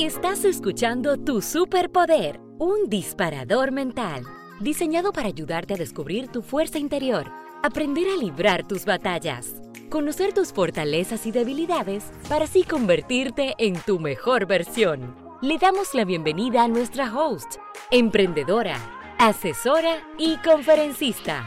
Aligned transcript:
Estás 0.00 0.46
escuchando 0.46 1.18
Tu 1.18 1.42
Superpoder, 1.42 2.40
un 2.58 2.88
disparador 2.88 3.70
mental, 3.70 4.24
diseñado 4.58 5.12
para 5.12 5.28
ayudarte 5.28 5.74
a 5.74 5.76
descubrir 5.76 6.28
tu 6.28 6.40
fuerza 6.40 6.78
interior, 6.78 7.30
aprender 7.62 8.08
a 8.08 8.16
librar 8.16 8.66
tus 8.66 8.86
batallas, 8.86 9.56
conocer 9.90 10.32
tus 10.32 10.54
fortalezas 10.54 11.26
y 11.26 11.32
debilidades 11.32 12.12
para 12.30 12.46
así 12.46 12.62
convertirte 12.62 13.54
en 13.58 13.78
tu 13.78 13.98
mejor 13.98 14.46
versión. 14.46 15.14
Le 15.42 15.58
damos 15.58 15.92
la 15.92 16.06
bienvenida 16.06 16.64
a 16.64 16.68
nuestra 16.68 17.14
host, 17.14 17.56
emprendedora, 17.90 18.78
asesora 19.18 19.98
y 20.16 20.38
conferencista, 20.38 21.44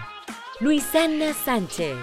Luisana 0.60 1.34
Sánchez. 1.34 1.98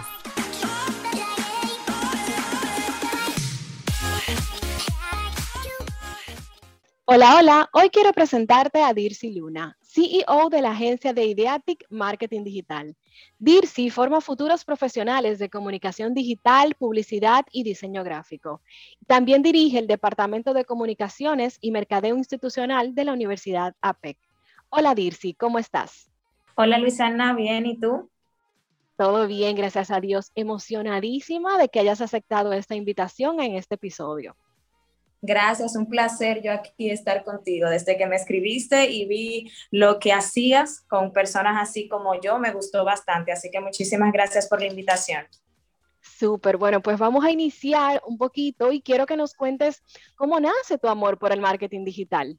Hola, 7.13 7.39
hola. 7.39 7.69
Hoy 7.73 7.91
quiero 7.91 8.13
presentarte 8.13 8.85
a 8.85 8.95
Dircy 8.95 9.35
Luna, 9.35 9.77
CEO 9.83 10.49
de 10.49 10.63
la 10.63 10.71
agencia 10.71 11.13
de 11.13 11.25
Ideatic 11.25 11.85
Marketing 11.91 12.45
Digital. 12.45 12.97
Dircy 13.37 13.91
forma 13.91 14.21
futuros 14.21 14.65
profesionales 14.65 15.41
de 15.41 15.51
comunicación 15.51 16.15
digital, 16.15 16.77
publicidad 16.77 17.45
y 17.51 17.65
diseño 17.65 18.05
gráfico. 18.05 18.61
También 19.09 19.43
dirige 19.43 19.81
el 19.81 19.89
Departamento 19.89 20.55
de 20.55 20.65
Comunicaciones 20.65 21.59
y 21.61 21.73
Mercadeo 21.73 22.17
Institucional 22.17 22.95
de 22.95 23.05
la 23.05 23.13
Universidad 23.13 23.75
APEC. 23.81 24.17
Hola 24.69 24.95
Dircy, 24.95 25.35
¿cómo 25.35 25.59
estás? 25.59 26.13
Hola 26.55 26.79
Luisana, 26.79 27.35
bien, 27.35 27.67
¿y 27.67 27.77
tú? 27.77 28.09
Todo 28.97 29.27
bien, 29.27 29.57
gracias 29.57 29.91
a 29.91 29.99
Dios. 29.99 30.31
Emocionadísima 30.37 31.59
de 31.59 31.71
que 31.71 31.81
hayas 31.81 32.03
aceptado 32.03 32.53
esta 32.53 32.77
invitación 32.77 33.41
en 33.41 33.57
este 33.57 33.75
episodio. 33.75 34.37
Gracias, 35.23 35.77
un 35.77 35.87
placer 35.87 36.41
yo 36.43 36.53
aquí 36.53 36.91
estar 36.91 37.25
contigo. 37.25 37.69
Desde 37.69 37.99
que 37.99 38.07
me 38.07 38.17
escribiste 38.17 38.91
y 38.91 39.07
vi 39.07 39.53
lo 39.71 39.99
que 39.99 40.13
hacías 40.13 40.81
con 40.89 41.13
personas 41.13 41.57
así 41.61 41.89
como 41.89 42.19
yo, 42.21 42.39
me 42.39 42.53
gustó 42.53 42.85
bastante. 42.85 43.31
Así 43.31 43.51
que 43.51 43.61
muchísimas 43.61 44.13
gracias 44.13 44.49
por 44.49 44.61
la 44.61 44.69
invitación. 44.69 45.27
Súper, 46.01 46.57
bueno, 46.57 46.81
pues 46.81 46.99
vamos 46.99 47.25
a 47.25 47.31
iniciar 47.31 48.01
un 48.07 48.17
poquito 48.17 48.73
y 48.73 48.81
quiero 48.81 49.05
que 49.05 49.19
nos 49.19 49.35
cuentes 49.35 49.83
cómo 50.17 50.41
nace 50.41 50.79
tu 50.79 50.89
amor 50.89 51.19
por 51.19 51.33
el 51.33 51.41
marketing 51.41 51.85
digital. 51.85 52.39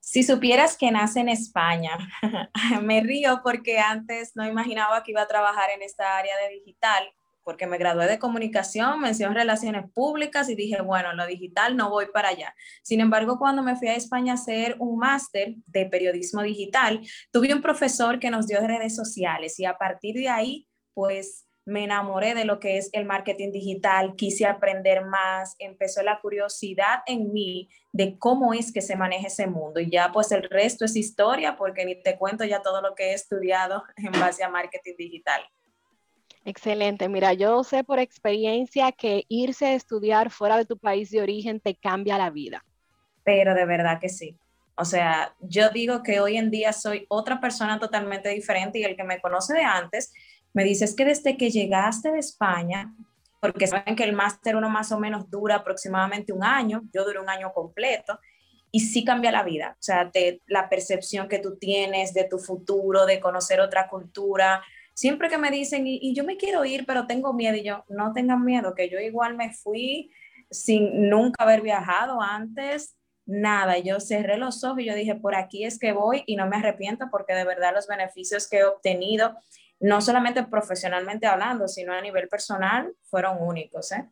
Si 0.00 0.22
supieras 0.22 0.76
que 0.76 0.90
nace 0.90 1.20
en 1.20 1.28
España, 1.30 1.96
me 2.82 3.00
río 3.00 3.40
porque 3.42 3.78
antes 3.78 4.32
no 4.34 4.46
imaginaba 4.46 5.02
que 5.02 5.12
iba 5.12 5.22
a 5.22 5.28
trabajar 5.28 5.70
en 5.70 5.82
esta 5.82 6.18
área 6.18 6.36
de 6.38 6.54
digital 6.54 7.04
porque 7.50 7.66
me 7.66 7.78
gradué 7.78 8.06
de 8.06 8.20
comunicación, 8.20 9.00
mención 9.00 9.34
relaciones 9.34 9.90
públicas 9.92 10.48
y 10.48 10.54
dije, 10.54 10.82
bueno, 10.82 11.12
lo 11.14 11.26
digital 11.26 11.76
no 11.76 11.90
voy 11.90 12.06
para 12.14 12.28
allá. 12.28 12.54
Sin 12.84 13.00
embargo, 13.00 13.40
cuando 13.40 13.64
me 13.64 13.74
fui 13.74 13.88
a 13.88 13.96
España 13.96 14.34
a 14.34 14.36
hacer 14.36 14.76
un 14.78 14.98
máster 14.98 15.56
de 15.66 15.86
periodismo 15.86 16.42
digital, 16.42 17.00
tuve 17.32 17.52
un 17.52 17.60
profesor 17.60 18.20
que 18.20 18.30
nos 18.30 18.46
dio 18.46 18.64
redes 18.64 18.94
sociales 18.94 19.58
y 19.58 19.64
a 19.64 19.76
partir 19.76 20.14
de 20.14 20.28
ahí, 20.28 20.68
pues 20.94 21.48
me 21.64 21.82
enamoré 21.82 22.34
de 22.34 22.44
lo 22.44 22.60
que 22.60 22.78
es 22.78 22.88
el 22.92 23.04
marketing 23.04 23.50
digital, 23.50 24.14
quise 24.14 24.46
aprender 24.46 25.04
más, 25.04 25.56
empezó 25.58 26.04
la 26.04 26.20
curiosidad 26.20 27.00
en 27.04 27.32
mí 27.32 27.68
de 27.90 28.16
cómo 28.16 28.54
es 28.54 28.72
que 28.72 28.80
se 28.80 28.94
maneja 28.94 29.26
ese 29.26 29.48
mundo 29.48 29.80
y 29.80 29.90
ya 29.90 30.12
pues 30.12 30.30
el 30.30 30.44
resto 30.44 30.84
es 30.84 30.94
historia 30.94 31.56
porque 31.56 31.84
ni 31.84 32.00
te 32.00 32.16
cuento 32.16 32.44
ya 32.44 32.62
todo 32.62 32.80
lo 32.80 32.94
que 32.94 33.10
he 33.10 33.14
estudiado 33.14 33.82
en 33.96 34.12
base 34.12 34.44
a 34.44 34.48
marketing 34.48 34.94
digital. 34.96 35.42
Excelente. 36.44 37.08
Mira, 37.08 37.32
yo 37.34 37.62
sé 37.64 37.84
por 37.84 37.98
experiencia 37.98 38.92
que 38.92 39.24
irse 39.28 39.66
a 39.66 39.74
estudiar 39.74 40.30
fuera 40.30 40.56
de 40.56 40.64
tu 40.64 40.78
país 40.78 41.10
de 41.10 41.20
origen 41.20 41.60
te 41.60 41.74
cambia 41.74 42.18
la 42.18 42.30
vida. 42.30 42.64
Pero 43.24 43.54
de 43.54 43.66
verdad 43.66 44.00
que 44.00 44.08
sí. 44.08 44.38
O 44.76 44.84
sea, 44.84 45.34
yo 45.40 45.68
digo 45.70 46.02
que 46.02 46.20
hoy 46.20 46.38
en 46.38 46.50
día 46.50 46.72
soy 46.72 47.04
otra 47.08 47.40
persona 47.40 47.78
totalmente 47.78 48.30
diferente 48.30 48.78
y 48.78 48.84
el 48.84 48.96
que 48.96 49.04
me 49.04 49.20
conoce 49.20 49.52
de 49.52 49.62
antes 49.62 50.12
me 50.54 50.64
dice 50.64 50.86
es 50.86 50.96
que 50.96 51.04
desde 51.04 51.36
que 51.36 51.50
llegaste 51.50 52.10
de 52.10 52.18
España, 52.18 52.94
porque 53.40 53.66
saben 53.66 53.94
que 53.94 54.04
el 54.04 54.14
máster 54.14 54.56
uno 54.56 54.70
más 54.70 54.90
o 54.92 54.98
menos 54.98 55.30
dura 55.30 55.56
aproximadamente 55.56 56.32
un 56.32 56.42
año, 56.42 56.82
yo 56.92 57.04
duré 57.04 57.20
un 57.20 57.28
año 57.28 57.52
completo, 57.52 58.18
y 58.72 58.80
sí 58.80 59.04
cambia 59.04 59.32
la 59.32 59.42
vida. 59.42 59.76
O 59.78 59.82
sea, 59.82 60.10
la 60.46 60.68
percepción 60.68 61.28
que 61.28 61.38
tú 61.38 61.56
tienes 61.56 62.14
de 62.14 62.24
tu 62.24 62.38
futuro, 62.38 63.06
de 63.06 63.20
conocer 63.20 63.60
otra 63.60 63.88
cultura, 63.88 64.62
siempre 65.00 65.30
que 65.30 65.38
me 65.38 65.50
dicen, 65.50 65.86
y, 65.86 66.12
yo 66.14 66.24
me 66.24 66.36
quiero 66.36 66.62
ir, 66.66 66.84
pero 66.84 67.06
tengo 67.06 67.32
miedo, 67.32 67.56
y 67.56 67.62
yo, 67.62 67.86
no 67.88 68.12
tengan 68.12 68.44
miedo, 68.44 68.74
que 68.74 68.90
yo 68.90 69.00
igual 69.00 69.34
me 69.34 69.50
fui 69.50 70.12
sin 70.50 71.08
nunca 71.08 71.42
haber 71.42 71.62
viajado 71.62 72.20
antes, 72.20 72.98
nada, 73.24 73.78
yo 73.78 73.98
cerré 73.98 74.36
los 74.36 74.62
ojos 74.62 74.80
y 74.80 74.84
yo 74.84 74.94
dije, 74.94 75.14
por 75.14 75.34
aquí 75.34 75.64
es 75.64 75.78
que 75.78 75.92
voy 75.92 76.22
y 76.26 76.36
no 76.36 76.46
me 76.46 76.56
arrepiento 76.56 77.06
porque 77.10 77.32
de 77.32 77.46
verdad 77.46 77.72
los 77.74 77.86
beneficios 77.86 78.46
que 78.46 78.58
he 78.58 78.64
obtenido, 78.64 79.38
no 79.78 80.02
solamente 80.02 80.42
profesionalmente 80.42 81.26
hablando, 81.26 81.66
sino 81.66 81.94
a 81.94 82.02
nivel 82.02 82.28
personal, 82.28 82.92
fueron 83.04 83.38
únicos. 83.40 83.92
¿eh? 83.92 84.06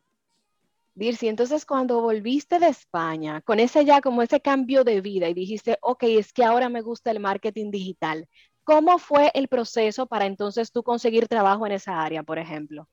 Dircy, 0.95 1.27
entonces 1.27 1.65
cuando 1.67 2.01
volviste 2.01 2.57
de 2.57 2.69
España, 2.69 3.41
con 3.41 3.59
ese 3.59 3.85
ya 3.85 4.01
como 4.01 4.23
ese 4.23 4.41
cambio 4.41 4.83
de 4.83 5.01
vida 5.01 5.29
y 5.29 5.35
dijiste, 5.35 5.77
ok, 5.81 6.03
es 6.03 6.33
que 6.33 6.43
ahora 6.43 6.67
me 6.67 6.81
gusta 6.81 7.11
el 7.11 7.19
marketing 7.19 7.69
digital, 7.69 8.27
¿Cómo 8.69 8.99
fue 8.99 9.31
el 9.33 9.47
proceso 9.47 10.05
para 10.05 10.27
entonces 10.27 10.71
tú 10.71 10.83
conseguir 10.83 11.27
trabajo 11.27 11.65
en 11.65 11.71
esa 11.71 12.03
área, 12.03 12.21
por 12.21 12.37
ejemplo? 12.37 12.87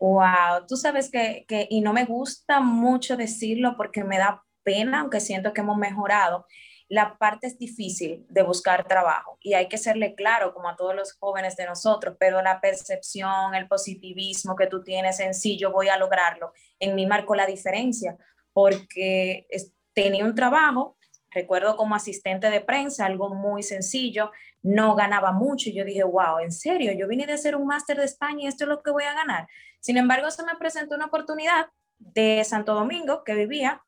Wow, 0.00 0.66
tú 0.66 0.76
sabes 0.76 1.08
que, 1.08 1.44
que, 1.46 1.68
y 1.70 1.82
no 1.82 1.92
me 1.92 2.04
gusta 2.04 2.58
mucho 2.58 3.16
decirlo 3.16 3.76
porque 3.76 4.02
me 4.02 4.18
da 4.18 4.42
pena, 4.64 5.02
aunque 5.02 5.20
siento 5.20 5.52
que 5.52 5.60
hemos 5.60 5.76
mejorado, 5.76 6.46
la 6.88 7.16
parte 7.16 7.46
es 7.46 7.56
difícil 7.56 8.26
de 8.28 8.42
buscar 8.42 8.88
trabajo 8.88 9.38
y 9.40 9.54
hay 9.54 9.68
que 9.68 9.78
serle 9.78 10.16
claro 10.16 10.52
como 10.52 10.68
a 10.68 10.74
todos 10.74 10.96
los 10.96 11.12
jóvenes 11.12 11.54
de 11.54 11.66
nosotros, 11.66 12.16
pero 12.18 12.42
la 12.42 12.60
percepción, 12.60 13.54
el 13.54 13.68
positivismo 13.68 14.56
que 14.56 14.66
tú 14.66 14.82
tienes 14.82 15.20
en 15.20 15.32
sí, 15.32 15.56
yo 15.56 15.70
voy 15.70 15.90
a 15.90 15.96
lograrlo, 15.96 16.52
en 16.80 16.96
mí 16.96 17.06
marcó 17.06 17.36
la 17.36 17.46
diferencia 17.46 18.16
porque 18.52 19.46
tenía 19.92 20.24
un 20.24 20.34
trabajo, 20.34 20.93
recuerdo 21.34 21.76
como 21.76 21.94
asistente 21.94 22.48
de 22.48 22.60
prensa, 22.60 23.06
algo 23.06 23.34
muy 23.34 23.62
sencillo, 23.62 24.30
no 24.62 24.94
ganaba 24.94 25.32
mucho. 25.32 25.70
Yo 25.70 25.84
dije, 25.84 26.04
wow, 26.04 26.38
en 26.38 26.52
serio, 26.52 26.92
yo 26.92 27.08
vine 27.08 27.26
de 27.26 27.34
hacer 27.34 27.56
un 27.56 27.66
máster 27.66 27.98
de 27.98 28.04
España 28.04 28.44
y 28.44 28.46
esto 28.46 28.64
es 28.64 28.68
lo 28.68 28.82
que 28.82 28.90
voy 28.90 29.04
a 29.04 29.14
ganar. 29.14 29.46
Sin 29.80 29.96
embargo, 29.96 30.30
se 30.30 30.44
me 30.44 30.56
presentó 30.56 30.94
una 30.94 31.06
oportunidad 31.06 31.66
de 31.98 32.42
Santo 32.44 32.74
Domingo, 32.74 33.24
que 33.24 33.34
vivía, 33.34 33.82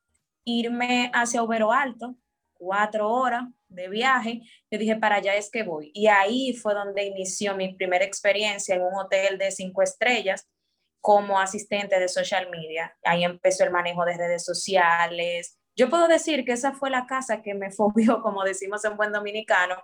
irme 0.45 1.11
hacia 1.15 1.43
Ubero 1.43 1.73
Alto, 1.73 2.17
cuatro 2.55 3.11
horas 3.11 3.45
de 3.69 3.89
viaje. 3.89 4.43
Yo 4.71 4.79
dije, 4.79 4.97
para 4.97 5.17
allá 5.17 5.35
es 5.37 5.51
que 5.51 5.63
voy. 5.63 5.91
Y 5.95 6.09
ahí 6.09 6.53
fue 6.55 6.75
donde 6.75 7.05
inició 7.05 7.57
mi 7.57 7.75
primera 7.75 8.05
experiencia 8.05 8.75
en 8.75 8.83
un 8.83 8.95
hotel 8.95 9.39
de 9.39 9.51
cinco 9.51 9.83
estrellas 9.83 10.49
como 11.01 11.39
asistente 11.39 11.99
de 12.01 12.09
social 12.09 12.51
media. 12.51 12.97
Ahí 13.05 13.25
empezó 13.25 13.65
el 13.65 13.71
manejo 13.71 14.05
de 14.05 14.17
redes 14.17 14.45
sociales. 14.45 15.59
Yo 15.77 15.91
puedo 15.91 16.09
decir 16.09 16.45
que 16.45 16.53
esa 16.53 16.73
fue 16.73 16.91
la 16.91 17.07
casa 17.07 17.43
que 17.43 17.55
me 17.55 17.71
fobió, 17.71 18.21
como 18.23 18.43
decimos 18.45 18.85
en 18.85 18.97
buen 18.97 19.13
dominicano, 19.13 19.77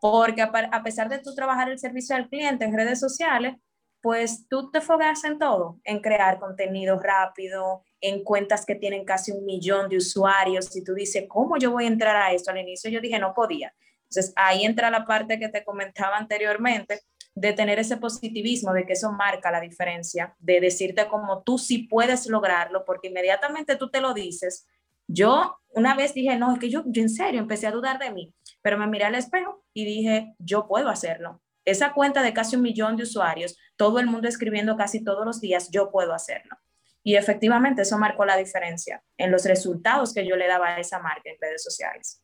porque 0.00 0.42
a, 0.42 0.82
pesar 0.82 1.08
de 1.08 1.18
tú 1.18 1.34
trabajar 1.34 1.70
el 1.70 1.78
servicio 1.78 2.14
al 2.14 2.28
cliente 2.28 2.64
en 2.64 2.76
redes 2.76 3.00
sociales, 3.00 3.56
pues 4.00 4.46
tú 4.48 4.70
te 4.70 4.80
fogas 4.80 5.24
en 5.24 5.38
todo, 5.38 5.80
en 5.82 6.00
crear 6.00 6.38
contenido 6.38 7.00
rápido, 7.00 7.82
en 8.00 8.22
cuentas 8.22 8.64
que 8.64 8.76
tienen 8.76 9.04
casi 9.04 9.32
un 9.32 9.44
millón 9.44 9.88
de 9.88 9.96
usuarios. 9.96 10.74
Y 10.76 10.84
tú 10.84 10.94
dices, 10.94 11.24
¿cómo 11.28 11.56
yo 11.58 11.72
voy 11.72 11.84
a 11.84 11.88
entrar 11.88 12.14
a 12.14 12.32
esto? 12.32 12.52
Al 12.52 12.58
inicio 12.58 12.90
yo 12.90 13.00
dije, 13.00 13.18
no 13.18 13.34
podía. 13.34 13.74
Entonces 14.04 14.32
ahí 14.36 14.64
entra 14.64 14.90
la 14.90 15.04
parte 15.04 15.38
que 15.38 15.48
te 15.48 15.64
comentaba 15.64 16.16
anteriormente, 16.16 17.02
de 17.34 17.52
tener 17.52 17.78
ese 17.78 17.96
positivismo, 17.96 18.72
de 18.72 18.86
que 18.86 18.92
eso 18.92 19.12
marca 19.12 19.50
la 19.50 19.60
diferencia, 19.60 20.34
de 20.38 20.60
decirte 20.60 21.06
como 21.08 21.42
tú 21.42 21.58
sí 21.58 21.78
puedes 21.78 22.26
lograrlo, 22.26 22.84
porque 22.84 23.08
inmediatamente 23.08 23.76
tú 23.76 23.90
te 23.90 24.00
lo 24.00 24.14
dices. 24.14 24.66
Yo 25.08 25.58
una 25.70 25.94
vez 25.96 26.14
dije, 26.14 26.36
no, 26.36 26.52
es 26.52 26.60
que 26.60 26.70
yo, 26.70 26.84
yo 26.86 27.02
en 27.02 27.08
serio 27.08 27.40
empecé 27.40 27.66
a 27.66 27.72
dudar 27.72 27.98
de 27.98 28.12
mí 28.12 28.32
pero 28.62 28.78
me 28.78 28.86
miré 28.86 29.04
al 29.04 29.14
espejo 29.14 29.62
y 29.72 29.84
dije, 29.84 30.34
yo 30.38 30.66
puedo 30.66 30.88
hacerlo. 30.88 31.40
Esa 31.64 31.92
cuenta 31.92 32.22
de 32.22 32.32
casi 32.32 32.56
un 32.56 32.62
millón 32.62 32.96
de 32.96 33.02
usuarios, 33.02 33.56
todo 33.76 33.98
el 33.98 34.06
mundo 34.06 34.28
escribiendo 34.28 34.76
casi 34.76 35.04
todos 35.04 35.24
los 35.24 35.40
días, 35.40 35.70
yo 35.70 35.90
puedo 35.90 36.14
hacerlo. 36.14 36.56
Y 37.02 37.16
efectivamente 37.16 37.82
eso 37.82 37.98
marcó 37.98 38.24
la 38.24 38.36
diferencia 38.36 39.02
en 39.16 39.30
los 39.30 39.44
resultados 39.44 40.12
que 40.12 40.26
yo 40.26 40.36
le 40.36 40.48
daba 40.48 40.68
a 40.68 40.80
esa 40.80 40.98
marca 40.98 41.30
en 41.30 41.36
redes 41.40 41.62
sociales. 41.62 42.22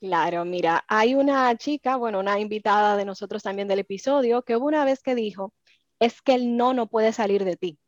Claro, 0.00 0.44
mira, 0.44 0.84
hay 0.88 1.14
una 1.14 1.54
chica, 1.56 1.96
bueno, 1.96 2.20
una 2.20 2.38
invitada 2.38 2.96
de 2.96 3.04
nosotros 3.04 3.42
también 3.42 3.68
del 3.68 3.80
episodio, 3.80 4.42
que 4.42 4.56
hubo 4.56 4.66
una 4.66 4.84
vez 4.84 5.02
que 5.02 5.14
dijo, 5.14 5.52
es 5.98 6.22
que 6.22 6.34
el 6.34 6.56
no 6.56 6.72
no 6.72 6.88
puede 6.88 7.12
salir 7.12 7.44
de 7.44 7.56
ti. 7.56 7.78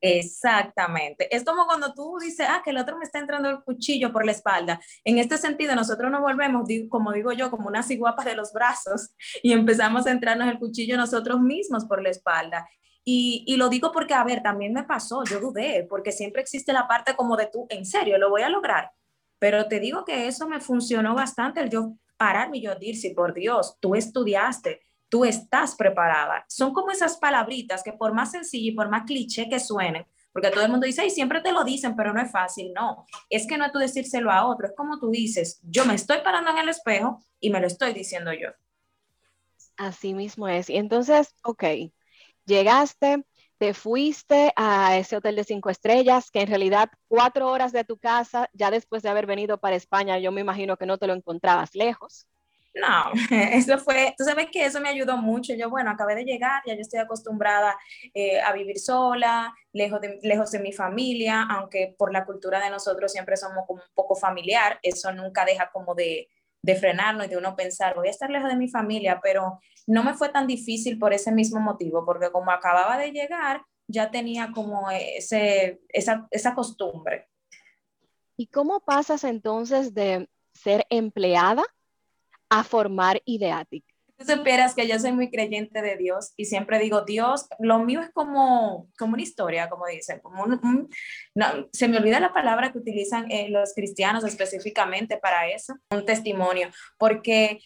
Exactamente. 0.00 1.34
Es 1.34 1.44
como 1.44 1.66
cuando 1.66 1.92
tú 1.92 2.16
dices, 2.20 2.46
ah, 2.48 2.62
que 2.64 2.70
el 2.70 2.78
otro 2.78 2.96
me 2.96 3.04
está 3.04 3.18
entrando 3.18 3.50
el 3.50 3.62
cuchillo 3.62 4.12
por 4.12 4.24
la 4.24 4.32
espalda. 4.32 4.80
En 5.04 5.18
este 5.18 5.36
sentido, 5.36 5.74
nosotros 5.74 6.10
nos 6.10 6.22
volvemos, 6.22 6.66
como 6.88 7.12
digo 7.12 7.32
yo, 7.32 7.50
como 7.50 7.68
unas 7.68 7.90
iguapas 7.90 8.24
de 8.24 8.34
los 8.34 8.52
brazos 8.52 9.10
y 9.42 9.52
empezamos 9.52 10.06
a 10.06 10.10
entrarnos 10.10 10.48
el 10.48 10.58
cuchillo 10.58 10.96
nosotros 10.96 11.40
mismos 11.40 11.84
por 11.84 12.02
la 12.02 12.10
espalda. 12.10 12.66
Y, 13.04 13.44
y, 13.46 13.56
lo 13.56 13.68
digo 13.68 13.92
porque, 13.92 14.14
a 14.14 14.24
ver, 14.24 14.42
también 14.42 14.72
me 14.72 14.84
pasó, 14.84 15.24
yo 15.24 15.40
dudé, 15.40 15.86
porque 15.88 16.12
siempre 16.12 16.42
existe 16.42 16.72
la 16.72 16.86
parte 16.86 17.16
como 17.16 17.36
de 17.36 17.46
tú, 17.46 17.66
en 17.70 17.86
serio, 17.86 18.18
lo 18.18 18.30
voy 18.30 18.42
a 18.42 18.50
lograr. 18.50 18.90
Pero 19.38 19.68
te 19.68 19.80
digo 19.80 20.04
que 20.04 20.28
eso 20.28 20.46
me 20.46 20.60
funcionó 20.60 21.14
bastante, 21.14 21.60
el 21.60 21.70
yo 21.70 21.94
pararme 22.18 22.58
y 22.58 22.60
yo 22.60 22.74
decir, 22.74 23.14
por 23.14 23.32
Dios, 23.32 23.78
tú 23.80 23.94
estudiaste, 23.94 24.82
tú 25.10 25.24
estás 25.26 25.74
preparada. 25.74 26.46
Son 26.48 26.72
como 26.72 26.90
esas 26.90 27.18
palabritas 27.18 27.82
que 27.82 27.92
por 27.92 28.14
más 28.14 28.30
sencillo 28.30 28.70
y 28.70 28.74
por 28.74 28.88
más 28.88 29.02
cliché 29.04 29.48
que 29.48 29.60
suenen, 29.60 30.06
porque 30.32 30.50
todo 30.50 30.64
el 30.64 30.70
mundo 30.70 30.86
dice, 30.86 31.04
y 31.04 31.10
siempre 31.10 31.40
te 31.40 31.52
lo 31.52 31.64
dicen, 31.64 31.96
pero 31.96 32.14
no 32.14 32.22
es 32.22 32.30
fácil. 32.30 32.72
No, 32.72 33.04
es 33.28 33.46
que 33.46 33.58
no 33.58 33.66
es 33.66 33.72
tú 33.72 33.78
decírselo 33.78 34.30
a 34.30 34.46
otro, 34.46 34.68
es 34.68 34.72
como 34.76 34.98
tú 34.98 35.10
dices, 35.10 35.60
yo 35.64 35.84
me 35.84 35.94
estoy 35.94 36.18
parando 36.24 36.50
en 36.52 36.58
el 36.58 36.68
espejo 36.68 37.22
y 37.40 37.50
me 37.50 37.60
lo 37.60 37.66
estoy 37.66 37.92
diciendo 37.92 38.32
yo. 38.32 38.50
Así 39.76 40.14
mismo 40.14 40.46
es. 40.46 40.70
Y 40.70 40.76
entonces, 40.76 41.34
ok, 41.42 41.64
llegaste, 42.44 43.24
te 43.58 43.74
fuiste 43.74 44.52
a 44.56 44.96
ese 44.96 45.16
hotel 45.16 45.36
de 45.36 45.44
cinco 45.44 45.70
estrellas, 45.70 46.30
que 46.30 46.42
en 46.42 46.48
realidad 46.48 46.90
cuatro 47.08 47.50
horas 47.50 47.72
de 47.72 47.84
tu 47.84 47.98
casa, 47.98 48.48
ya 48.52 48.70
después 48.70 49.02
de 49.02 49.08
haber 49.08 49.26
venido 49.26 49.58
para 49.58 49.76
España, 49.76 50.18
yo 50.18 50.32
me 50.32 50.40
imagino 50.42 50.76
que 50.76 50.86
no 50.86 50.98
te 50.98 51.06
lo 51.06 51.14
encontrabas 51.14 51.74
lejos. 51.74 52.26
No, 52.74 53.12
eso 53.30 53.78
fue, 53.78 54.14
tú 54.16 54.24
sabes 54.24 54.46
que 54.52 54.64
eso 54.64 54.80
me 54.80 54.88
ayudó 54.88 55.16
mucho. 55.16 55.54
Yo, 55.54 55.70
bueno, 55.70 55.90
acabé 55.90 56.14
de 56.14 56.24
llegar, 56.24 56.62
ya 56.66 56.74
yo 56.74 56.80
estoy 56.80 57.00
acostumbrada 57.00 57.76
eh, 58.14 58.40
a 58.40 58.52
vivir 58.52 58.78
sola, 58.78 59.54
lejos 59.72 60.00
de, 60.00 60.18
lejos 60.22 60.50
de 60.52 60.60
mi 60.60 60.72
familia, 60.72 61.46
aunque 61.50 61.94
por 61.98 62.12
la 62.12 62.24
cultura 62.24 62.62
de 62.62 62.70
nosotros 62.70 63.12
siempre 63.12 63.36
somos 63.36 63.64
como 63.66 63.82
un 63.82 63.88
poco 63.94 64.14
familiar, 64.14 64.78
eso 64.82 65.12
nunca 65.12 65.44
deja 65.44 65.70
como 65.72 65.94
de, 65.94 66.28
de 66.62 66.76
frenarnos 66.76 67.26
y 67.26 67.30
de 67.30 67.36
uno 67.36 67.56
pensar, 67.56 67.94
voy 67.96 68.08
a 68.08 68.12
estar 68.12 68.30
lejos 68.30 68.48
de 68.48 68.56
mi 68.56 68.68
familia, 68.68 69.20
pero 69.22 69.60
no 69.86 70.04
me 70.04 70.14
fue 70.14 70.28
tan 70.28 70.46
difícil 70.46 70.98
por 70.98 71.12
ese 71.12 71.32
mismo 71.32 71.58
motivo, 71.60 72.04
porque 72.04 72.30
como 72.30 72.52
acababa 72.52 72.98
de 72.98 73.10
llegar, 73.10 73.62
ya 73.88 74.10
tenía 74.12 74.52
como 74.54 74.88
ese, 74.90 75.80
esa, 75.88 76.28
esa 76.30 76.54
costumbre. 76.54 77.28
¿Y 78.36 78.46
cómo 78.46 78.80
pasas 78.80 79.24
entonces 79.24 79.92
de 79.92 80.28
ser 80.54 80.86
empleada 80.90 81.64
a 82.50 82.64
formar 82.64 83.22
Ideatic? 83.24 83.84
Tú 84.18 84.26
supieras 84.26 84.74
que 84.74 84.86
yo 84.86 84.98
soy 84.98 85.12
muy 85.12 85.30
creyente 85.30 85.80
de 85.80 85.96
Dios 85.96 86.34
y 86.36 86.44
siempre 86.44 86.78
digo, 86.78 87.02
Dios, 87.06 87.46
lo 87.58 87.78
mío 87.78 88.02
es 88.02 88.10
como, 88.10 88.90
como 88.98 89.14
una 89.14 89.22
historia, 89.22 89.70
como 89.70 89.86
dicen, 89.86 90.20
como 90.20 90.46
no, 90.46 90.90
se 91.72 91.88
me 91.88 91.96
olvida 91.96 92.20
la 92.20 92.34
palabra 92.34 92.70
que 92.70 92.76
utilizan 92.76 93.30
eh, 93.30 93.48
los 93.48 93.72
cristianos 93.72 94.24
específicamente 94.24 95.16
para 95.16 95.48
eso, 95.48 95.74
un 95.90 96.04
testimonio, 96.04 96.68
porque 96.98 97.60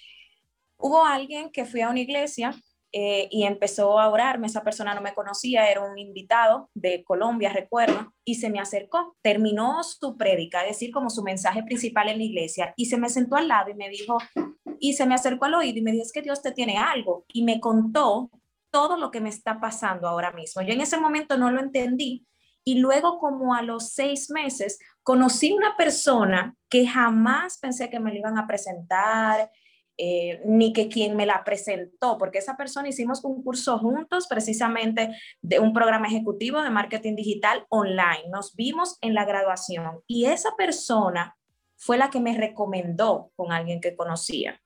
hubo 0.77 1.05
alguien 1.05 1.51
que 1.51 1.65
fui 1.65 1.81
a 1.81 1.89
una 1.89 1.99
iglesia 1.99 2.55
eh, 2.97 3.27
y 3.33 3.43
empezó 3.43 3.99
a 3.99 4.09
orarme. 4.09 4.47
Esa 4.47 4.63
persona 4.63 4.95
no 4.95 5.01
me 5.01 5.15
conocía, 5.15 5.69
era 5.69 5.81
un 5.81 5.99
invitado 5.99 6.71
de 6.75 7.03
Colombia, 7.03 7.53
recuerdo, 7.53 8.15
y 8.25 8.37
se 8.37 8.51
me 8.51 8.61
acercó. 8.61 9.17
Terminó 9.21 9.83
su 9.83 10.17
prédica, 10.17 10.63
es 10.63 10.69
decir, 10.69 10.93
como 10.93 11.11
su 11.11 11.25
mensaje 11.25 11.65
principal 11.65 12.09
en 12.09 12.19
la 12.19 12.25
iglesia, 12.25 12.73
y 12.77 12.87
se 12.87 12.97
me 12.97 13.09
sentó 13.09 13.35
al 13.35 13.49
lado 13.49 13.71
y 13.71 13.75
me 13.75 13.89
dijo, 13.89 14.19
y 14.81 14.95
se 14.95 15.07
me 15.07 15.15
acercó 15.15 15.47
al 15.47 15.55
oído 15.55 15.79
y 15.79 15.83
me 15.83 15.93
dijo, 15.93 16.05
es 16.05 16.13
que 16.13 16.23
Dios 16.23 16.43
te 16.43 16.53
tiene 16.53 16.79
algo. 16.79 17.25
Y 17.33 17.45
me 17.45 17.61
contó 17.61 18.31
todo 18.71 18.97
lo 18.97 19.11
que 19.11 19.21
me 19.21 19.29
está 19.29 19.61
pasando 19.61 20.09
ahora 20.09 20.33
mismo. 20.33 20.63
Yo 20.63 20.73
en 20.73 20.81
ese 20.81 20.99
momento 20.99 21.37
no 21.37 21.51
lo 21.51 21.61
entendí. 21.61 22.27
Y 22.65 22.77
luego, 22.79 23.19
como 23.19 23.55
a 23.55 23.63
los 23.63 23.91
seis 23.91 24.31
meses, 24.31 24.79
conocí 25.03 25.53
una 25.53 25.77
persona 25.77 26.57
que 26.69 26.87
jamás 26.87 27.59
pensé 27.59 27.91
que 27.91 28.01
me 28.01 28.11
lo 28.11 28.19
iban 28.19 28.39
a 28.39 28.47
presentar, 28.47 29.51
eh, 29.97 30.41
ni 30.45 30.73
que 30.73 30.89
quien 30.89 31.15
me 31.15 31.25
la 31.25 31.45
presentó, 31.45 32.19
porque 32.19 32.39
esa 32.39 32.57
persona 32.57 32.89
hicimos 32.89 33.23
un 33.23 33.45
curso 33.45 33.79
juntos 33.79 34.27
precisamente 34.27 35.17
de 35.41 35.61
un 35.61 35.73
programa 35.73 36.09
ejecutivo 36.09 36.61
de 36.63 36.71
marketing 36.71 37.15
digital 37.15 37.65
online. 37.69 38.25
Nos 38.29 38.57
vimos 38.57 38.99
en 39.03 39.15
la 39.15 39.25
graduación 39.25 40.01
y 40.09 40.25
esa 40.25 40.57
persona 40.57 41.37
fue 41.77 41.97
la 41.97 42.11
que 42.11 42.19
me 42.19 42.37
recomendó 42.37 43.31
con 43.37 43.53
alguien 43.53 43.81
que 43.81 43.95
conocía. 43.95 44.61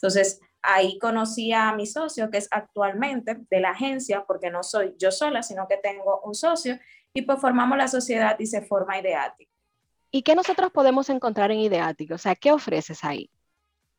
Entonces, 0.00 0.40
ahí 0.62 0.98
conocí 0.98 1.52
a 1.52 1.72
mi 1.72 1.86
socio, 1.86 2.30
que 2.30 2.38
es 2.38 2.48
actualmente 2.50 3.36
de 3.50 3.60
la 3.60 3.70
agencia, 3.70 4.24
porque 4.26 4.50
no 4.50 4.62
soy 4.62 4.94
yo 4.98 5.10
sola, 5.10 5.42
sino 5.42 5.66
que 5.68 5.76
tengo 5.76 6.20
un 6.24 6.34
socio, 6.34 6.78
y 7.12 7.22
pues 7.22 7.40
formamos 7.40 7.76
la 7.76 7.88
sociedad 7.88 8.36
y 8.38 8.46
se 8.46 8.62
forma 8.62 8.98
Ideatic. 8.98 9.48
¿Y 10.10 10.22
qué 10.22 10.34
nosotros 10.34 10.70
podemos 10.70 11.10
encontrar 11.10 11.50
en 11.50 11.58
Ideatic? 11.60 12.12
O 12.12 12.18
sea, 12.18 12.34
¿qué 12.34 12.52
ofreces 12.52 13.04
ahí? 13.04 13.30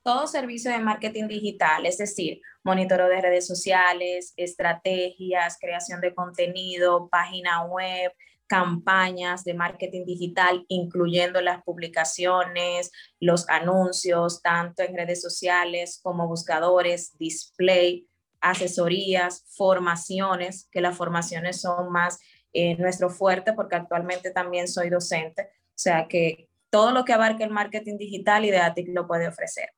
todo 0.03 0.27
servicio 0.27 0.71
de 0.71 0.79
marketing 0.79 1.27
digital, 1.27 1.85
es 1.85 1.97
decir, 1.97 2.41
monitoreo 2.63 3.07
de 3.07 3.21
redes 3.21 3.45
sociales, 3.45 4.33
estrategias, 4.37 5.57
creación 5.59 6.01
de 6.01 6.15
contenido, 6.15 7.09
página 7.09 7.63
web, 7.65 8.11
campañas 8.49 9.43
de 9.43 9.53
marketing 9.53 10.05
digital, 10.05 10.65
incluyendo 10.67 11.39
las 11.39 11.63
publicaciones, 11.63 12.91
los 13.19 13.47
anuncios, 13.47 14.41
tanto 14.41 14.81
en 14.81 14.97
redes 14.97 15.21
sociales 15.21 15.99
como 16.01 16.27
buscadores, 16.27 17.15
display, 17.19 18.07
asesorías, 18.41 19.45
formaciones, 19.55 20.67
que 20.71 20.81
las 20.81 20.97
formaciones 20.97 21.61
son 21.61 21.91
más 21.91 22.19
eh, 22.51 22.75
nuestro 22.77 23.11
fuerte 23.11 23.53
porque 23.53 23.75
actualmente 23.75 24.31
también 24.31 24.67
soy 24.67 24.89
docente, 24.89 25.43
o 25.43 25.77
sea 25.77 26.07
que 26.07 26.49
todo 26.71 26.91
lo 26.91 27.05
que 27.05 27.13
abarque 27.13 27.43
el 27.43 27.51
marketing 27.51 27.97
digital, 27.97 28.45
Ideatic 28.45 28.87
lo 28.89 29.07
puede 29.07 29.27
ofrecer. 29.27 29.69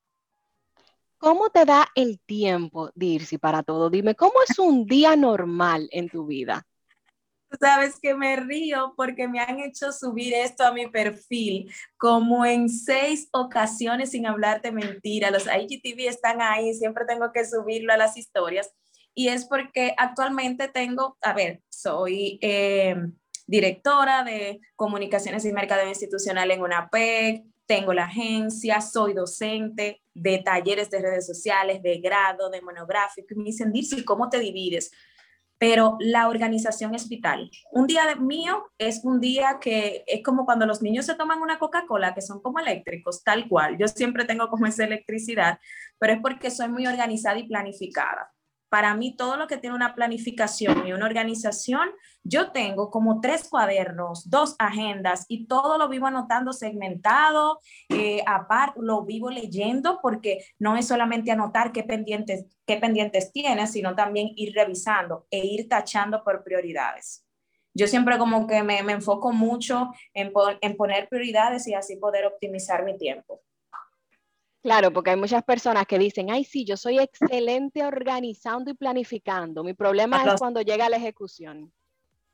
¿Cómo 1.17 1.50
te 1.50 1.65
da 1.65 1.88
el 1.94 2.19
tiempo, 2.19 2.89
Dirsi, 2.95 3.38
para 3.38 3.63
todo? 3.63 3.89
Dime, 3.89 4.15
¿cómo 4.15 4.33
es 4.47 4.57
un 4.57 4.85
día 4.85 5.15
normal 5.15 5.88
en 5.91 6.09
tu 6.09 6.25
vida? 6.25 6.65
Sabes 7.59 8.00
que 8.01 8.15
me 8.15 8.38
río 8.38 8.94
porque 8.95 9.27
me 9.27 9.39
han 9.39 9.59
hecho 9.59 9.92
subir 9.92 10.33
esto 10.33 10.63
a 10.63 10.71
mi 10.71 10.88
perfil 10.88 11.71
como 11.98 12.45
en 12.45 12.69
seis 12.69 13.27
ocasiones 13.31 14.12
sin 14.12 14.25
hablarte 14.25 14.71
mentira. 14.71 15.31
Los 15.31 15.48
IGTV 15.48 16.07
están 16.07 16.42
ahí, 16.42 16.74
siempre 16.74 17.06
tengo 17.06 17.31
que 17.33 17.45
subirlo 17.45 17.94
a 17.94 17.98
las 17.98 18.18
historias. 18.18 18.71
Y 19.13 19.27
es 19.27 19.45
porque 19.45 19.94
actualmente 19.98 20.69
tengo, 20.69 21.18
a 21.21 21.33
ver, 21.33 21.62
soy 21.69 22.39
eh, 22.42 22.95
directora 23.45 24.24
de 24.24 24.62
comunicaciones 24.77 25.44
y 25.44 25.51
mercado 25.51 25.88
institucional 25.88 26.51
en 26.51 26.62
una 26.62 26.89
PEC, 26.89 27.44
tengo 27.65 27.94
la 27.94 28.06
agencia, 28.06 28.81
soy 28.81 29.13
docente 29.13 30.01
de 30.13 30.39
talleres 30.39 30.89
de 30.89 31.01
redes 31.01 31.25
sociales, 31.25 31.81
de 31.81 32.00
grado, 32.00 32.50
de 32.50 32.62
monográfico, 32.62 33.33
y 33.33 33.38
me 33.38 33.44
dicen, 33.45 33.71
Dirce, 33.71 34.03
¿cómo 34.03 34.30
te 34.30 34.39
divides? 34.39 34.92
Pero 35.62 35.96
la 36.00 36.28
organización 36.28 36.96
es 36.96 37.08
vital. 37.08 37.52
Un 37.72 37.86
día 37.86 38.16
mío 38.16 38.66
es 38.80 39.02
un 39.04 39.22
día 39.22 39.60
que 39.62 40.04
es 40.08 40.24
como 40.24 40.44
cuando 40.44 40.65
los 40.65 40.82
niños 40.82 41.06
se 41.06 41.13
toman 41.13 41.39
una 41.39 41.60
Coca-Cola, 41.60 42.15
que 42.15 42.22
son 42.24 42.41
como 42.41 42.58
eléctricos, 42.58 43.24
tal 43.24 43.48
cual. 43.48 43.77
Yo 43.77 43.88
siempre 43.88 44.25
tengo 44.25 44.48
como 44.50 44.65
esa 44.65 44.86
electricidad, 44.86 45.60
pero 46.00 46.13
es 46.13 46.20
porque 46.20 46.50
soy 46.50 46.68
muy 46.70 46.88
organizada 46.88 47.38
y 47.38 47.48
planificada 47.48 48.32
para 48.72 48.96
mí 48.96 49.18
todo 49.18 49.36
lo 49.36 49.48
que 49.48 49.58
tiene 49.58 49.75
una 49.75 49.96
planificación 49.96 50.88
y 50.88 50.94
una 50.94 51.06
organización, 51.06 51.90
yo 52.24 52.54
tengo 52.54 52.90
como 52.90 53.20
tres 53.20 53.50
cuadernos, 53.50 54.30
dos 54.30 54.56
agendas 54.60 55.25
y 55.28 55.46
todo 55.46 55.78
lo 55.78 55.90
vivo 55.90 56.08
anotando 56.08 56.54
segmentado, 56.54 57.60
eh, 57.90 58.24
aparte 58.25 58.80
lo 58.82 59.04
vivo 59.04 59.30
leyendo 59.30 60.00
porque 60.01 60.46
no 60.58 60.78
es 60.78 60.88
solamente 60.88 61.32
anotar 61.32 61.74
qué 61.74 61.84
pendientes, 61.84 62.46
qué 62.66 62.78
pendientes 62.78 63.34
tienes, 63.34 63.74
sino 63.74 63.94
también 63.94 64.30
ir 64.38 64.56
revisando 64.56 65.28
e 65.30 65.46
ir 65.46 65.68
tachando 65.68 66.24
por 66.24 66.42
prioridades. 66.42 67.25
Yo 67.74 67.88
siempre 67.88 68.18
como 68.18 68.48
que 68.48 68.63
me, 68.63 68.84
me 68.84 68.94
enfoco 68.94 69.34
mucho 69.34 69.92
en, 70.13 70.32
en 70.62 70.78
poner 70.78 71.10
prioridades 71.10 71.68
y 71.68 71.74
así 71.74 71.98
poder 71.98 72.25
optimizar 72.25 72.86
mi 72.86 72.98
tiempo. 72.98 73.42
Claro, 74.62 74.94
porque 74.94 75.12
hay 75.12 75.18
muchas 75.18 75.44
personas 75.44 75.88
que 75.88 75.98
dicen, 75.98 76.30
ay, 76.30 76.44
sí, 76.44 76.65
yo 76.65 76.77
soy 76.77 77.00
excelente 77.00 77.84
organizando 77.84 78.70
y 78.70 78.75
planificando. 78.75 79.63
Mi 79.63 79.74
problema 79.74 80.24
es 80.24 80.36
cuando 80.39 80.62
llega 80.62 80.88
la 80.88 80.98
ejecución. 80.98 81.74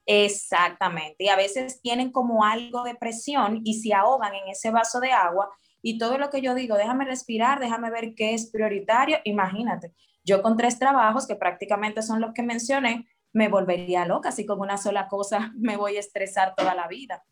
Exactamente. 0.05 1.25
Y 1.25 1.29
a 1.29 1.35
veces 1.35 1.81
tienen 1.81 2.11
como 2.11 2.43
algo 2.43 2.83
de 2.83 2.95
presión 2.95 3.61
y 3.63 3.75
se 3.75 3.93
ahogan 3.93 4.33
en 4.35 4.49
ese 4.49 4.71
vaso 4.71 4.99
de 4.99 5.11
agua. 5.11 5.49
Y 5.81 5.97
todo 5.97 6.17
lo 6.17 6.29
que 6.29 6.41
yo 6.41 6.53
digo, 6.53 6.75
déjame 6.75 7.05
respirar, 7.05 7.59
déjame 7.59 7.91
ver 7.91 8.13
qué 8.15 8.33
es 8.33 8.49
prioritario. 8.49 9.19
Imagínate, 9.23 9.93
yo 10.23 10.41
con 10.41 10.57
tres 10.57 10.79
trabajos, 10.79 11.27
que 11.27 11.35
prácticamente 11.35 12.01
son 12.01 12.19
los 12.19 12.33
que 12.33 12.43
mencioné, 12.43 13.07
me 13.31 13.47
volvería 13.47 14.05
loca. 14.05 14.29
Así 14.29 14.45
como 14.45 14.63
una 14.63 14.77
sola 14.77 15.07
cosa 15.07 15.53
me 15.57 15.77
voy 15.77 15.95
a 15.97 16.01
estresar 16.01 16.55
toda 16.55 16.75
la 16.75 16.87
vida. 16.87 17.23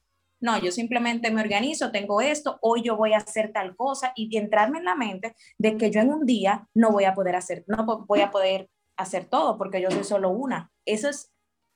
No, 0.45 0.59
yo 0.59 0.71
simplemente 0.71 1.31
me 1.31 1.41
organizo, 1.41 1.89
tengo 1.89 2.21
esto, 2.21 2.59
hoy 2.61 2.83
yo 2.83 2.95
voy 2.95 3.13
a 3.13 3.17
hacer 3.17 3.51
tal 3.51 3.75
cosa 3.75 4.13
y 4.15 4.37
entrarme 4.37 4.77
en 4.77 4.85
la 4.85 4.93
mente 4.93 5.35
de 5.57 5.75
que 5.75 5.89
yo 5.89 6.01
en 6.01 6.13
un 6.13 6.23
día 6.27 6.67
no 6.75 6.91
voy 6.91 7.05
a 7.05 7.15
poder 7.15 7.35
hacer, 7.35 7.63
no 7.65 7.83
voy 8.05 8.21
a 8.21 8.29
poder 8.29 8.69
hacer 8.95 9.25
todo 9.25 9.57
porque 9.57 9.81
yo 9.81 9.89
soy 9.89 10.03
solo 10.03 10.29
una. 10.29 10.71
Eso 10.85 11.09
es 11.09 11.33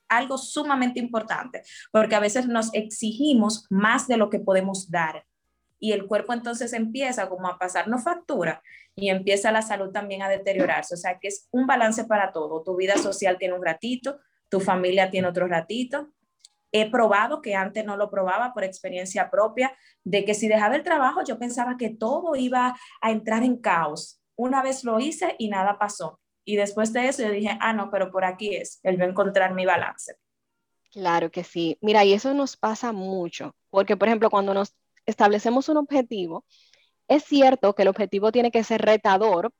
algo 0.08 0.38
sumamente 0.38 1.00
importante 1.00 1.64
porque 1.92 2.14
a 2.14 2.20
veces 2.20 2.46
nos 2.46 2.72
exigimos 2.76 3.66
más 3.72 4.08
de 4.08 4.18
lo 4.18 4.30
que 4.30 4.38
podemos 4.38 4.92
dar 4.92 5.26
y 5.80 5.94
el 5.94 6.06
cuerpo 6.06 6.34
entonces 6.34 6.72
empieza 6.74 7.28
como 7.28 7.48
a 7.48 7.58
pasarnos 7.58 8.04
factura 8.04 8.62
y 8.96 9.10
empieza 9.10 9.52
la 9.52 9.64
salud 9.64 9.90
también 9.90 10.22
a 10.22 10.30
deteriorarse. 10.30 10.94
O 10.94 10.98
sea 10.98 11.18
que 11.18 11.30
es 11.30 11.48
un 11.50 11.66
balance 11.66 12.04
para 12.04 12.32
todo. 12.32 12.62
Tu 12.62 12.76
vida 12.76 12.98
social 12.98 13.40
tiene 13.40 13.56
un 13.56 13.66
ratito, 13.66 14.20
tu 14.48 14.60
familia 14.60 15.10
tiene 15.10 15.28
otro 15.28 15.48
ratito 15.48 16.14
he 16.72 16.90
probado 16.90 17.42
que 17.42 17.56
antes 17.56 17.86
no 17.86 17.98
lo 17.98 18.10
probaba 18.10 18.54
por 18.54 18.64
experiencia 18.64 19.30
propia, 19.30 19.76
de 20.04 20.26
que 20.26 20.34
si 20.34 20.48
dejaba 20.48 20.76
el 20.76 20.84
trabajo 20.84 21.24
yo 21.24 21.40
pensaba 21.40 21.78
que 21.78 21.90
todo 21.90 22.36
iba 22.36 22.76
a 23.02 23.12
entrar 23.12 23.44
en 23.44 23.58
caos. 23.58 24.22
Una 24.36 24.62
vez 24.62 24.84
lo 24.84 25.00
hice 25.00 25.36
y 25.38 25.50
nada 25.50 25.78
pasó. 25.78 26.20
Y 26.46 26.56
después 26.56 26.94
de 26.94 27.08
eso 27.08 27.24
yo 27.24 27.30
dije, 27.30 27.58
ah, 27.62 27.74
no, 27.74 27.92
pero 27.92 28.12
por 28.12 28.26
aquí 28.26 28.56
es, 28.56 28.82
va 28.84 29.04
a 29.04 29.08
encontrar 29.08 29.54
mi 29.54 29.66
balance. 29.66 30.16
Claro 30.92 31.30
que 31.30 31.44
sí. 31.44 31.78
Mira, 31.82 32.04
y 32.04 32.14
eso 32.14 32.34
nos 32.34 32.58
pasa 32.58 32.92
mucho, 32.92 33.56
porque 33.70 33.96
por 33.96 34.08
ejemplo, 34.08 34.30
cuando 34.30 34.54
nos 34.54 34.74
establecemos 35.06 35.70
un 35.70 35.78
objetivo, 35.78 36.46
es 37.08 37.24
cierto 37.24 37.76
que 37.76 37.84
el 37.84 37.88
objetivo 37.88 38.32
tiene 38.32 38.52
que 38.52 38.64
ser 38.64 38.82
retador 38.82 39.52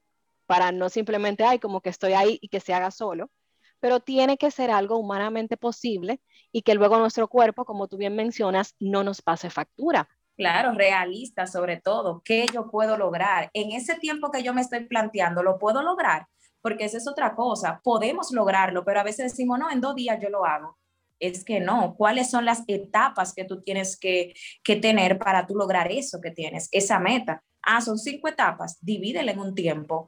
para 0.46 0.72
no 0.72 0.90
simplemente, 0.90 1.44
ay, 1.44 1.60
como 1.60 1.82
que 1.82 1.90
estoy 1.90 2.14
ahí 2.14 2.40
y 2.42 2.50
que 2.50 2.60
se 2.60 2.74
haga 2.74 2.90
solo, 2.90 3.30
pero 3.80 4.00
tiene 4.00 4.38
que 4.38 4.52
ser 4.52 4.72
algo 4.72 4.98
humanamente 4.98 5.58
posible 5.58 6.22
y 6.52 6.62
que 6.62 6.76
luego 6.76 6.98
nuestro 6.98 7.28
cuerpo, 7.28 7.66
como 7.66 7.88
tú 7.88 7.98
bien 7.98 8.16
mencionas, 8.16 8.76
no 8.80 9.04
nos 9.04 9.22
pase 9.22 9.50
factura. 9.50 10.10
Claro, 10.36 10.74
realista 10.74 11.48
sobre 11.48 11.82
todo, 11.82 12.22
¿qué 12.24 12.46
yo 12.54 12.70
puedo 12.72 12.98
lograr? 12.98 13.50
En 13.54 13.74
ese 13.74 13.96
tiempo 13.96 14.32
que 14.32 14.42
yo 14.42 14.54
me 14.54 14.62
estoy 14.62 14.86
planteando, 14.86 15.44
¿lo 15.44 15.60
puedo 15.60 15.82
lograr? 15.82 16.28
Porque 16.62 16.86
esa 16.86 16.98
es 16.98 17.08
otra 17.08 17.36
cosa, 17.36 17.82
podemos 17.84 18.32
lograrlo, 18.32 18.86
pero 18.86 19.02
a 19.02 19.04
veces 19.04 19.32
decimos, 19.32 19.60
no, 19.60 19.70
en 19.70 19.82
dos 19.82 19.96
días 19.96 20.18
yo 20.22 20.30
lo 20.30 20.46
hago. 20.46 20.78
Es 21.20 21.44
que 21.44 21.60
no, 21.60 21.96
¿cuáles 21.98 22.30
son 22.30 22.46
las 22.46 22.64
etapas 22.68 23.34
que 23.34 23.44
tú 23.44 23.62
tienes 23.62 24.00
que, 24.00 24.34
que 24.64 24.78
tener 24.78 25.20
para 25.20 25.46
tú 25.46 25.56
lograr 25.56 25.92
eso 25.92 26.22
que 26.22 26.32
tienes, 26.32 26.70
esa 26.72 27.00
meta? 27.00 27.44
Ah, 27.62 27.82
son 27.82 27.98
cinco 27.98 28.30
etapas, 28.30 28.78
divídele 28.80 29.34
en 29.34 29.40
un 29.40 29.54
tiempo 29.54 30.08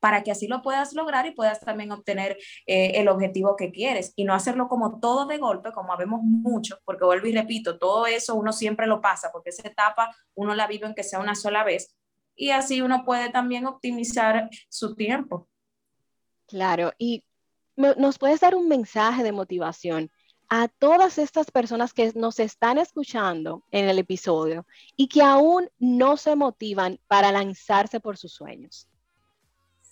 para 0.00 0.22
que 0.22 0.30
así 0.30 0.46
lo 0.46 0.62
puedas 0.62 0.94
lograr 0.94 1.26
y 1.26 1.32
puedas 1.32 1.60
también 1.60 1.92
obtener 1.92 2.36
eh, 2.66 2.92
el 2.94 3.08
objetivo 3.08 3.56
que 3.56 3.70
quieres 3.70 4.12
y 4.16 4.24
no 4.24 4.34
hacerlo 4.34 4.68
como 4.68 5.00
todo 5.00 5.26
de 5.26 5.38
golpe, 5.38 5.72
como 5.72 5.92
habemos 5.92 6.22
mucho, 6.22 6.78
porque 6.84 7.04
vuelvo 7.04 7.26
y 7.26 7.32
repito, 7.32 7.78
todo 7.78 8.06
eso 8.06 8.34
uno 8.34 8.52
siempre 8.52 8.86
lo 8.86 9.00
pasa, 9.00 9.30
porque 9.32 9.50
esa 9.50 9.66
etapa 9.66 10.14
uno 10.34 10.54
la 10.54 10.66
vive 10.66 10.86
aunque 10.86 11.02
sea 11.02 11.18
una 11.18 11.34
sola 11.34 11.64
vez 11.64 11.96
y 12.36 12.50
así 12.50 12.82
uno 12.82 13.04
puede 13.04 13.30
también 13.30 13.66
optimizar 13.66 14.48
su 14.68 14.94
tiempo. 14.94 15.48
Claro, 16.46 16.92
y 16.98 17.24
nos 17.76 18.18
puedes 18.18 18.40
dar 18.40 18.54
un 18.54 18.68
mensaje 18.68 19.22
de 19.22 19.32
motivación 19.32 20.10
a 20.48 20.68
todas 20.68 21.18
estas 21.18 21.50
personas 21.50 21.92
que 21.92 22.12
nos 22.14 22.38
están 22.38 22.78
escuchando 22.78 23.64
en 23.72 23.88
el 23.88 23.98
episodio 23.98 24.64
y 24.96 25.08
que 25.08 25.22
aún 25.22 25.68
no 25.78 26.16
se 26.16 26.36
motivan 26.36 27.00
para 27.08 27.32
lanzarse 27.32 27.98
por 27.98 28.16
sus 28.16 28.32
sueños. 28.32 28.88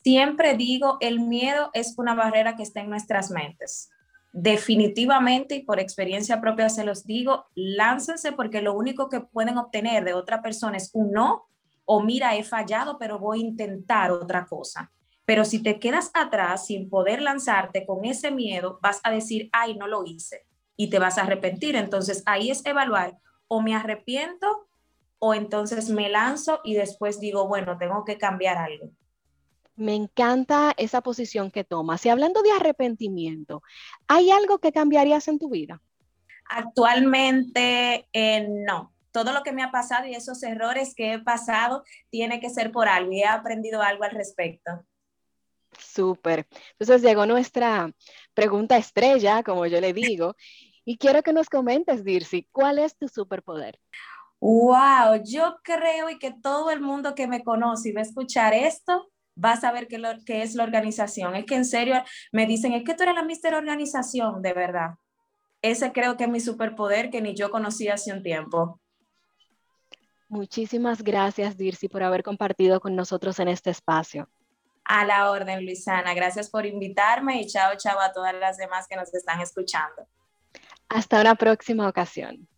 Siempre 0.05 0.55
digo, 0.55 0.99
el 1.01 1.19
miedo 1.19 1.71
es 1.73 1.95
una 1.97 2.15
barrera 2.15 2.57
que 2.57 2.63
está 2.63 2.83
en 2.83 2.91
nuestras 2.91 3.31
mentes. 3.31 3.89
Definitivamente 4.35 5.55
y 5.55 5.63
por 5.63 5.81
experiencia 5.81 6.43
propia 6.43 6.69
se 6.69 6.85
los 6.85 7.07
digo, 7.07 7.47
láncense 7.55 8.33
porque 8.33 8.61
lo 8.61 8.75
único 8.75 9.09
que 9.09 9.21
pueden 9.21 9.57
obtener 9.57 10.05
de 10.05 10.13
otra 10.13 10.43
persona 10.43 10.77
es 10.77 10.91
un 10.93 11.11
no 11.11 11.47
o 11.87 12.03
mira, 12.03 12.37
he 12.37 12.45
fallado, 12.45 12.99
pero 12.99 13.19
voy 13.19 13.39
a 13.39 13.47
intentar 13.47 14.11
otra 14.11 14.45
cosa. 14.45 14.93
Pero 15.25 15.47
si 15.47 15.63
te 15.63 15.81
quedas 15.81 16.11
atrás 16.13 16.67
sin 16.67 16.91
poder 16.91 17.23
lanzarte 17.23 17.87
con 17.87 18.05
ese 18.05 18.31
miedo, 18.31 18.79
vas 18.83 19.01
a 19.05 19.11
decir, 19.11 19.49
ay, 19.53 19.75
no 19.75 19.87
lo 19.87 20.05
hice 20.05 20.45
y 20.77 20.91
te 20.91 20.99
vas 20.99 21.17
a 21.17 21.23
arrepentir. 21.23 21.77
Entonces 21.77 22.23
ahí 22.27 22.51
es 22.51 22.61
evaluar 22.67 23.17
o 23.49 23.63
me 23.63 23.75
arrepiento 23.75 24.69
o 25.19 25.33
entonces 25.33 25.89
me 25.89 26.11
lanzo 26.11 26.61
y 26.63 26.75
después 26.75 27.21
digo, 27.21 27.49
bueno, 27.49 27.79
tengo 27.79 28.05
que 28.05 28.19
cambiar 28.19 28.59
algo. 28.59 28.91
Me 29.77 29.95
encanta 29.95 30.73
esa 30.77 31.01
posición 31.01 31.51
que 31.51 31.65
tomas. 31.65 32.05
Y 32.07 32.09
hablando 32.09 32.43
de 32.43 32.53
arrepentimiento, 32.53 33.63
¿hay 34.07 34.31
algo 34.31 34.59
que 34.59 34.73
cambiarías 34.73 35.27
en 35.29 35.39
tu 35.39 35.51
vida? 35.51 35.83
Actualmente 36.49 38.09
eh, 38.13 38.47
no. 38.49 38.93
Todo 39.11 39.33
lo 39.33 39.43
que 39.43 39.53
me 39.53 39.63
ha 39.63 39.71
pasado 39.71 40.07
y 40.07 40.15
esos 40.15 40.43
errores 40.43 40.95
que 40.95 41.15
he 41.15 41.19
pasado 41.21 41.85
tiene 42.11 42.41
que 42.41 42.51
ser 42.51 42.73
por 42.73 42.89
algo 42.89 43.13
y 43.13 43.21
he 43.21 43.27
aprendido 43.27 43.81
algo 43.83 44.05
al 44.05 44.11
respecto. 44.11 44.85
Súper. 45.79 46.47
Entonces 46.79 47.03
llegó 47.03 47.27
nuestra 47.27 47.93
pregunta 48.33 48.77
estrella, 48.77 49.43
como 49.43 49.67
yo 49.67 49.81
le 49.81 49.93
digo, 49.93 50.37
y 50.85 50.99
quiero 50.99 51.23
que 51.23 51.33
nos 51.33 51.49
comentes, 51.49 52.05
Dircy, 52.05 52.49
¿cuál 52.53 52.79
es 52.79 52.97
tu 52.97 53.09
superpoder? 53.09 53.81
Wow, 54.41 55.23
yo 55.25 55.57
creo 55.63 56.11
y 56.11 56.19
que 56.19 56.33
todo 56.33 56.71
el 56.71 56.81
mundo 56.81 57.15
que 57.15 57.27
me 57.27 57.43
conoce 57.43 57.89
y 57.89 57.93
va 57.93 58.01
a 58.01 58.05
escuchar 58.05 58.53
esto 58.53 59.11
vas 59.35 59.65
a 59.65 59.73
ver 59.73 59.89
qué, 59.89 59.99
lo, 59.99 60.09
es 60.27 60.55
la 60.55 60.65
organización. 60.65 61.35
Es 61.35 61.45
que 61.45 61.57
en 61.57 61.65
serio 61.65 62.03
me 62.33 62.47
dicen, 62.47 62.73
es 62.73 62.85
que 62.85 62.95
tú 62.95 63.03
eres 63.03 63.15
la 63.15 63.25
mister 63.25 63.55
organización, 63.55 64.43
de 64.43 64.53
verdad. 64.53 64.95
Ese 65.63 65.93
creo 65.93 66.17
que 66.17 66.25
es 66.25 66.31
mi 66.31 66.41
superpoder 66.41 67.11
que 67.11 67.23
ni 67.23 67.35
yo 67.35 67.51
conocía 67.51 67.95
hace 67.95 68.13
un 68.13 68.23
tiempo. 68.23 68.81
Muchísimas 70.29 71.03
gracias, 71.03 71.57
Dircy, 71.57 71.89
por 71.89 72.03
haber 72.03 72.23
compartido 72.23 72.81
con 72.81 72.97
nosotros 72.97 73.39
en 73.39 73.49
este 73.49 73.71
espacio. 73.71 74.29
A 74.85 75.05
la 75.05 75.31
orden, 75.31 75.65
Luisana. 75.65 76.13
Gracias 76.13 76.51
por 76.51 76.67
invitarme 76.67 77.41
y 77.41 77.47
chao, 77.47 77.73
chao 77.77 77.99
a 78.01 78.13
todas 78.13 78.35
las 78.35 78.59
demás 78.59 78.87
que 78.89 78.97
nos 78.97 79.15
están 79.15 79.41
escuchando. 79.41 80.07
Hasta 80.89 81.21
una 81.21 81.35
próxima 81.35 81.89
ocasión. 81.89 82.49